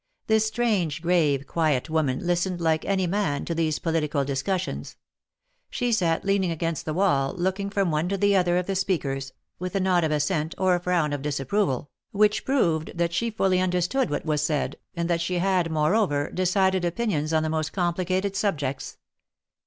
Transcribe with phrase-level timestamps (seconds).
[0.25, 4.95] This strange, grave, quiet woman listened like any man, to these political discus sions.
[5.69, 9.31] She sat leaning against the wall, looking from one to the other of the speakers,
[9.59, 13.61] with a nod of assent or a frown of disapproval, which proved that she fully
[13.61, 17.71] under stood what was said, and that she had, moreover, decided opinions on the most
[17.71, 18.97] complicated subjects.